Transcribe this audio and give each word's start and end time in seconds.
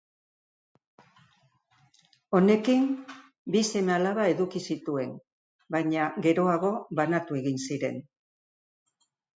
Honekin, 2.39 2.87
bi 3.57 3.63
seme-alaba 3.69 4.27
eduki 4.35 4.65
zituen 4.69 5.15
baina 5.77 6.11
geroago 6.29 6.75
banatu 7.03 7.43
egin 7.45 7.67
ziren. 7.71 8.07